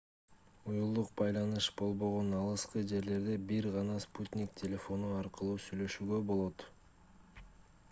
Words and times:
уюлдук 0.69 1.09
байланыш 1.19 1.67
болбогон 1.81 2.31
алыскы 2.37 2.83
жерлерде 2.93 3.37
бир 3.53 3.69
гана 3.77 3.99
спутник 4.07 4.57
телефону 4.65 5.15
аркылуу 5.21 5.63
сүйлөшүүгө 5.69 6.23
болот 6.33 6.69